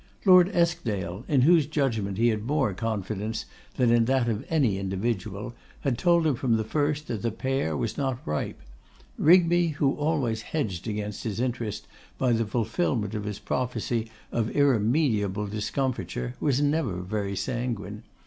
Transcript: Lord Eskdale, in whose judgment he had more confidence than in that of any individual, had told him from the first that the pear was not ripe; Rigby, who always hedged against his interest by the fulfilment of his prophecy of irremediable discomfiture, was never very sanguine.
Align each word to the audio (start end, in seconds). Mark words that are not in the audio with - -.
Lord 0.25 0.49
Eskdale, 0.55 1.23
in 1.27 1.41
whose 1.41 1.67
judgment 1.67 2.17
he 2.17 2.29
had 2.29 2.41
more 2.43 2.73
confidence 2.73 3.45
than 3.75 3.91
in 3.91 4.05
that 4.05 4.27
of 4.27 4.43
any 4.49 4.79
individual, 4.79 5.53
had 5.81 5.99
told 5.99 6.25
him 6.25 6.33
from 6.33 6.57
the 6.57 6.63
first 6.63 7.07
that 7.07 7.21
the 7.21 7.29
pear 7.29 7.77
was 7.77 7.99
not 7.99 8.17
ripe; 8.25 8.59
Rigby, 9.19 9.67
who 9.67 9.93
always 9.93 10.41
hedged 10.41 10.87
against 10.87 11.23
his 11.23 11.39
interest 11.39 11.87
by 12.17 12.31
the 12.33 12.47
fulfilment 12.47 13.13
of 13.13 13.25
his 13.25 13.37
prophecy 13.37 14.09
of 14.31 14.49
irremediable 14.49 15.45
discomfiture, 15.45 16.33
was 16.39 16.61
never 16.63 17.01
very 17.01 17.35
sanguine. 17.35 18.01